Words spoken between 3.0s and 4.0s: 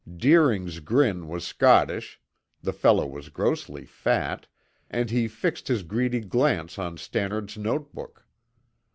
was grossly